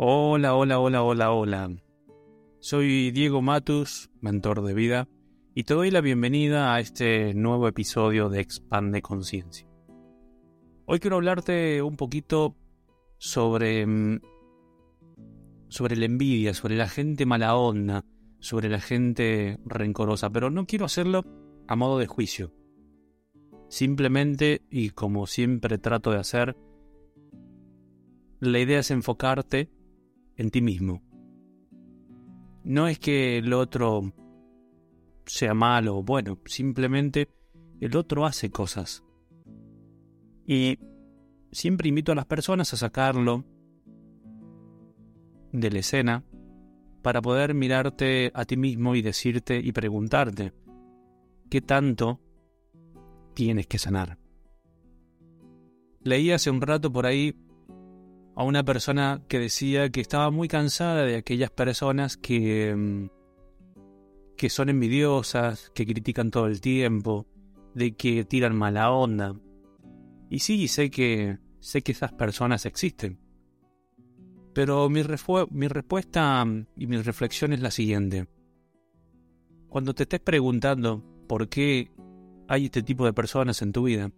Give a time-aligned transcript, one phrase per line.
[0.00, 1.76] Hola, hola, hola, hola, hola.
[2.60, 5.08] Soy Diego Matus, mentor de vida,
[5.56, 9.66] y te doy la bienvenida a este nuevo episodio de Expande Conciencia.
[10.84, 12.54] Hoy quiero hablarte un poquito
[13.16, 14.20] sobre mm,
[15.66, 18.04] sobre la envidia, sobre la gente mala onda,
[18.38, 21.24] sobre la gente rencorosa, pero no quiero hacerlo
[21.66, 22.52] a modo de juicio.
[23.68, 26.56] Simplemente, y como siempre trato de hacer,
[28.38, 29.72] la idea es enfocarte
[30.38, 31.02] en ti mismo.
[32.64, 34.12] No es que el otro
[35.26, 37.28] sea malo o bueno, simplemente
[37.80, 39.04] el otro hace cosas.
[40.46, 40.78] Y
[41.52, 43.44] siempre invito a las personas a sacarlo
[45.52, 46.24] de la escena
[47.02, 50.52] para poder mirarte a ti mismo y decirte y preguntarte
[51.50, 52.20] qué tanto
[53.34, 54.18] tienes que sanar.
[56.02, 57.34] Leí hace un rato por ahí
[58.38, 63.06] a una persona que decía que estaba muy cansada de aquellas personas que, mm,
[64.36, 67.26] que son envidiosas, que critican todo el tiempo,
[67.74, 69.34] de que tiran mala onda.
[70.30, 73.18] Y sí, sé que sé que esas personas existen.
[74.54, 75.02] Pero mi,
[75.50, 78.28] mi respuesta mm, y mi reflexión es la siguiente.
[79.68, 81.90] Cuando te estés preguntando por qué
[82.46, 84.12] hay este tipo de personas en tu vida,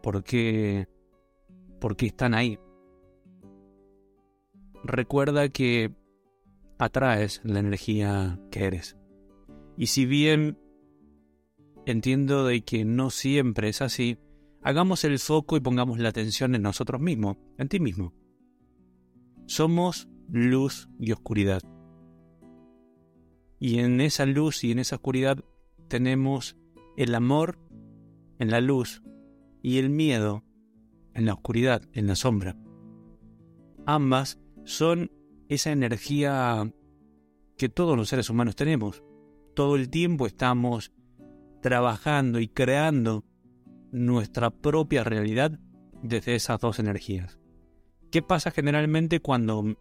[0.00, 0.86] por qué,
[1.80, 2.56] por qué están ahí,
[4.84, 5.92] recuerda que
[6.78, 8.96] atraes la energía que eres.
[9.76, 10.58] Y si bien
[11.86, 14.18] entiendo de que no siempre es así,
[14.62, 18.14] hagamos el foco y pongamos la atención en nosotros mismos, en ti mismo.
[19.46, 21.62] Somos luz y oscuridad.
[23.58, 25.38] Y en esa luz y en esa oscuridad
[25.88, 26.56] tenemos
[26.96, 27.58] el amor
[28.38, 29.02] en la luz
[29.62, 30.44] y el miedo
[31.14, 32.56] en la oscuridad, en la sombra.
[33.86, 35.10] Ambas son
[35.48, 36.72] esa energía
[37.56, 39.02] que todos los seres humanos tenemos.
[39.54, 40.92] Todo el tiempo estamos
[41.62, 43.24] trabajando y creando
[43.92, 45.58] nuestra propia realidad
[46.02, 47.38] desde esas dos energías.
[48.10, 49.76] ¿Qué pasa generalmente cuando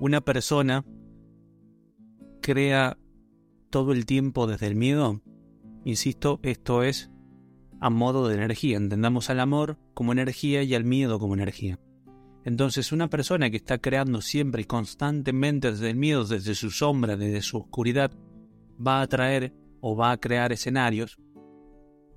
[0.00, 0.84] una persona
[2.40, 2.98] crea
[3.70, 5.22] todo el tiempo desde el miedo?
[5.84, 7.10] Insisto, esto es
[7.80, 8.76] a modo de energía.
[8.76, 11.78] Entendamos al amor como energía y al miedo como energía.
[12.44, 17.16] Entonces una persona que está creando siempre y constantemente desde el miedo, desde su sombra,
[17.16, 18.10] desde su oscuridad,
[18.84, 21.18] va a atraer o va a crear escenarios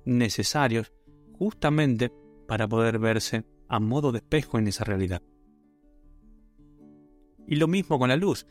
[0.04, 0.92] necesarios
[1.38, 2.12] justamente
[2.46, 5.22] para poder verse a modo de espejo en esa realidad.
[7.46, 8.46] Y lo mismo con la luz.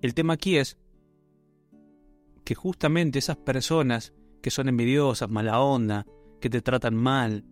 [0.00, 0.78] El tema aquí es
[2.44, 6.06] que justamente esas personas que son envidiosas, mala onda,
[6.40, 7.44] que te tratan mal,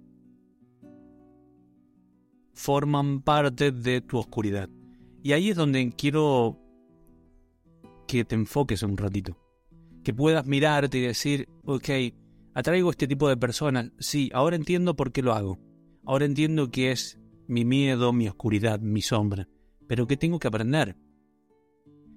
[2.53, 4.69] forman parte de tu oscuridad.
[5.23, 6.59] Y ahí es donde quiero
[8.07, 9.37] que te enfoques un ratito.
[10.03, 11.89] Que puedas mirarte y decir, ok,
[12.55, 13.93] atraigo este tipo de personas.
[13.99, 15.59] Sí, ahora entiendo por qué lo hago.
[16.05, 19.49] Ahora entiendo que es mi miedo, mi oscuridad, mi sombra.
[19.87, 20.97] Pero ¿qué tengo que aprender?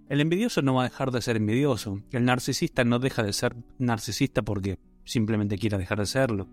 [0.10, 2.02] El envidioso no va a dejar de ser envidioso.
[2.12, 6.48] El narcisista no deja de ser narcisista porque simplemente quiera dejar de serlo.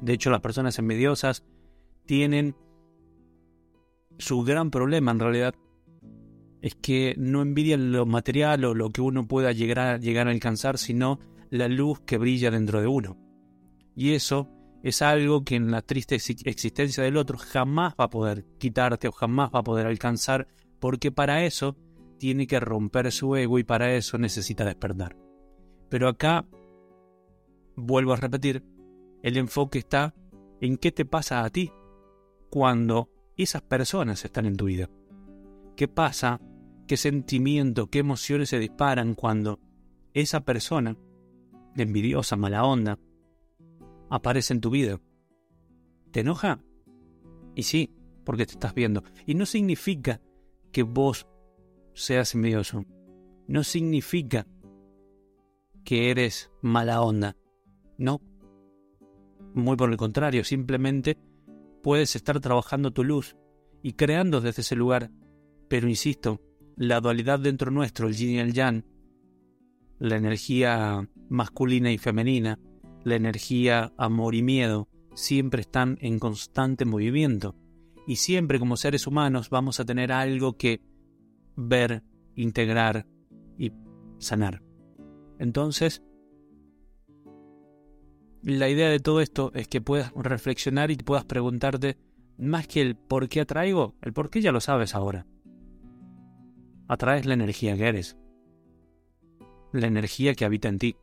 [0.00, 1.44] De hecho, las personas envidiosas
[2.10, 2.56] tienen
[4.18, 5.54] su gran problema en realidad
[6.60, 10.32] es que no envidian lo material o lo que uno pueda llegar a, llegar a
[10.32, 13.16] alcanzar, sino la luz que brilla dentro de uno.
[13.94, 14.48] Y eso
[14.82, 19.12] es algo que en la triste existencia del otro jamás va a poder quitarte o
[19.12, 20.48] jamás va a poder alcanzar,
[20.80, 21.76] porque para eso
[22.18, 25.16] tiene que romper su ego y para eso necesita despertar.
[25.88, 26.44] Pero acá,
[27.76, 28.64] vuelvo a repetir,
[29.22, 30.12] el enfoque está
[30.60, 31.70] en qué te pasa a ti
[32.50, 34.90] cuando esas personas están en tu vida.
[35.76, 36.40] ¿Qué pasa?
[36.86, 39.60] ¿Qué sentimiento, qué emociones se disparan cuando
[40.12, 40.96] esa persona,
[41.76, 42.98] envidiosa, mala onda,
[44.10, 45.00] aparece en tu vida?
[46.10, 46.60] ¿Te enoja?
[47.54, 49.04] Y sí, porque te estás viendo.
[49.24, 50.20] Y no significa
[50.72, 51.28] que vos
[51.94, 52.84] seas envidioso.
[53.46, 54.46] No significa
[55.84, 57.36] que eres mala onda.
[57.96, 58.20] No,
[59.54, 61.18] muy por el contrario, simplemente
[61.82, 63.36] puedes estar trabajando tu luz
[63.82, 65.10] y creando desde ese lugar.
[65.68, 66.40] Pero insisto,
[66.76, 68.84] la dualidad dentro nuestro, el yin y el yang,
[69.98, 72.58] la energía masculina y femenina,
[73.04, 77.56] la energía amor y miedo, siempre están en constante movimiento.
[78.06, 80.80] Y siempre como seres humanos vamos a tener algo que
[81.56, 82.02] ver,
[82.34, 83.06] integrar
[83.58, 83.72] y
[84.18, 84.62] sanar.
[85.38, 86.02] Entonces,
[88.42, 91.96] la idea de todo esto es que puedas reflexionar y puedas preguntarte
[92.38, 95.26] más que el por qué atraigo, el por qué ya lo sabes ahora.
[96.88, 98.16] Atraes la energía que eres,
[99.72, 100.96] la energía que habita en ti.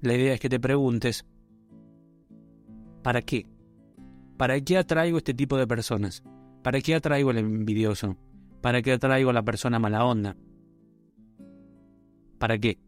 [0.00, 1.26] La idea es que te preguntes,
[3.02, 3.46] ¿para qué?
[4.38, 6.22] ¿Para qué atraigo este tipo de personas?
[6.62, 8.16] ¿Para qué atraigo el envidioso?
[8.62, 10.36] ¿Para qué atraigo a la persona mala onda?
[12.38, 12.78] ¿Para qué?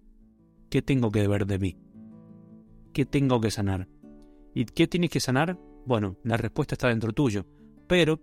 [0.73, 1.77] ¿Qué tengo que ver de mí?
[2.95, 3.91] ¿Qué tengo que sanar?
[4.55, 5.59] ¿Y qué tienes que sanar?
[5.85, 7.45] Bueno, la respuesta está dentro tuyo,
[7.87, 8.23] pero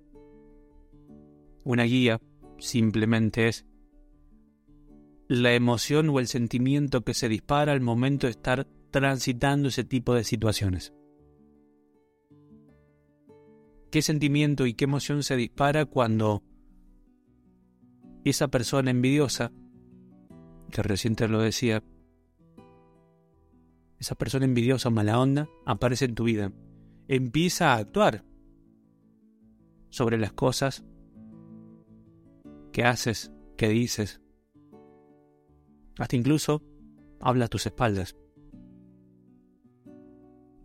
[1.63, 2.19] una guía
[2.57, 3.67] simplemente es
[5.27, 10.15] la emoción o el sentimiento que se dispara al momento de estar transitando ese tipo
[10.15, 10.91] de situaciones.
[13.91, 16.41] ¿Qué sentimiento y qué emoción se dispara cuando
[18.23, 19.51] esa persona envidiosa,
[20.71, 21.83] que recién lo decía,
[23.99, 26.51] esa persona envidiosa o mala onda aparece en tu vida?
[27.07, 28.23] Empieza a actuar
[29.89, 30.85] sobre las cosas
[32.71, 34.21] que haces, que dices.
[35.97, 36.63] Hasta incluso
[37.19, 38.15] habla a tus espaldas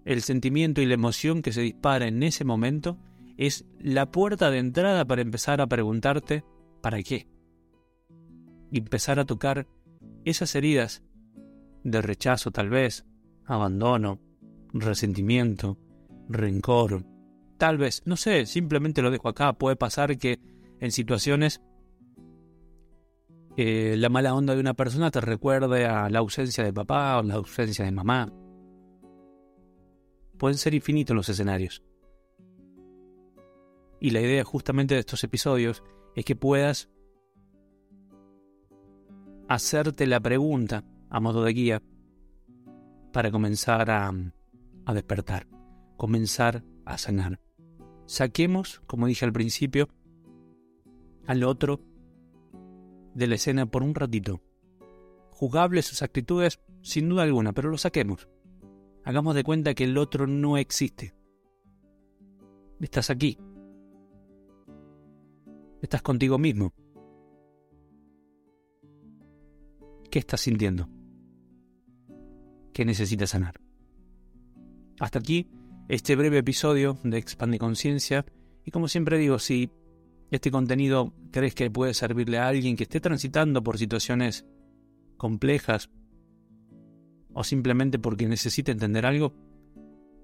[0.05, 2.99] el sentimiento y la emoción que se dispara en ese momento
[3.37, 6.45] es la puerta de entrada para empezar a preguntarte
[6.83, 7.27] ¿para qué?
[8.71, 9.67] Empezar a tocar
[10.25, 11.03] esas heridas
[11.83, 13.05] de rechazo tal vez,
[13.47, 14.21] abandono,
[14.73, 15.79] resentimiento,
[16.29, 17.05] rencor,
[17.59, 20.41] tal vez, no sé, simplemente lo dejo acá, puede pasar que
[20.81, 21.63] en situaciones
[23.57, 27.23] eh, la mala onda de una persona te recuerde a la ausencia de papá o
[27.23, 28.33] la ausencia de mamá,
[30.39, 31.83] Pueden ser infinitos los escenarios.
[34.01, 35.83] Y la idea justamente de estos episodios
[36.15, 36.91] es que puedas
[39.49, 41.83] hacerte la pregunta a modo de guía
[43.15, 44.13] para comenzar a,
[44.87, 45.47] a despertar,
[45.97, 47.39] comenzar a sanar.
[48.07, 49.89] Saquemos, como dije al principio,
[51.25, 51.81] al otro
[53.15, 54.43] de la escena por un ratito.
[55.31, 58.29] Jugables sus actitudes, sin duda alguna, pero lo saquemos.
[59.05, 61.15] Hagamos de cuenta que el otro no existe.
[62.81, 63.39] Estás aquí.
[65.83, 66.75] Estás contigo mismo.
[70.11, 70.89] ¿Qué estás sintiendo?
[72.75, 73.61] ¿Qué necesitas sanar?
[74.99, 75.49] Hasta aquí
[75.89, 78.27] este breve episodio de Expande Conciencia.
[78.65, 79.71] Y como siempre digo, si
[80.33, 84.45] este contenido crees que puede servirle a alguien que esté transitando por situaciones
[85.17, 85.89] complejas,
[87.33, 89.35] o simplemente porque necesita entender algo,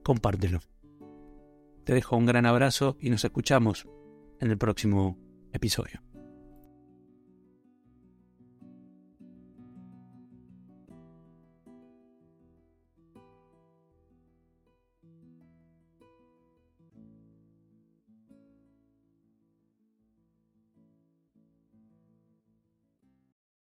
[0.02, 0.58] compártelo.
[1.84, 3.86] Te dejo un gran abrazo y nos escuchamos
[4.40, 5.18] en el próximo
[5.52, 6.09] episodio.